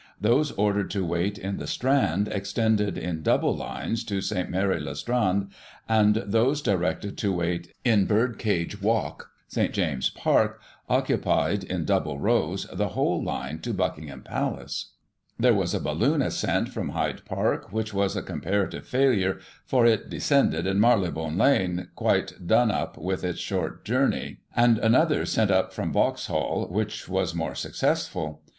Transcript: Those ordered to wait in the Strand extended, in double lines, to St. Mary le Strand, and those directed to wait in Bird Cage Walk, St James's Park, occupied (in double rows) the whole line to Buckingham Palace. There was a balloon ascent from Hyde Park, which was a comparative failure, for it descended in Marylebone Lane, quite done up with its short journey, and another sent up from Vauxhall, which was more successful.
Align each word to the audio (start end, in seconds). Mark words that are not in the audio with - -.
Those 0.19 0.51
ordered 0.53 0.89
to 0.89 1.05
wait 1.05 1.37
in 1.37 1.57
the 1.57 1.67
Strand 1.67 2.27
extended, 2.27 2.97
in 2.97 3.21
double 3.21 3.55
lines, 3.55 4.03
to 4.05 4.19
St. 4.19 4.49
Mary 4.49 4.79
le 4.79 4.95
Strand, 4.95 5.49
and 5.87 6.15
those 6.25 6.63
directed 6.63 7.19
to 7.19 7.31
wait 7.31 7.71
in 7.85 8.05
Bird 8.05 8.39
Cage 8.39 8.81
Walk, 8.81 9.29
St 9.47 9.71
James's 9.71 10.09
Park, 10.09 10.59
occupied 10.89 11.63
(in 11.63 11.85
double 11.85 12.17
rows) 12.19 12.65
the 12.73 12.87
whole 12.97 13.23
line 13.23 13.59
to 13.59 13.75
Buckingham 13.75 14.23
Palace. 14.23 14.93
There 15.37 15.53
was 15.53 15.75
a 15.75 15.79
balloon 15.79 16.23
ascent 16.23 16.69
from 16.69 16.89
Hyde 16.89 17.23
Park, 17.23 17.71
which 17.71 17.93
was 17.93 18.15
a 18.15 18.23
comparative 18.23 18.87
failure, 18.87 19.37
for 19.67 19.85
it 19.85 20.09
descended 20.09 20.65
in 20.65 20.79
Marylebone 20.79 21.37
Lane, 21.37 21.89
quite 21.93 22.47
done 22.47 22.71
up 22.71 22.97
with 22.97 23.23
its 23.23 23.39
short 23.39 23.85
journey, 23.85 24.37
and 24.55 24.79
another 24.79 25.27
sent 25.27 25.51
up 25.51 25.71
from 25.71 25.93
Vauxhall, 25.93 26.69
which 26.71 27.07
was 27.07 27.35
more 27.35 27.53
successful. 27.53 28.41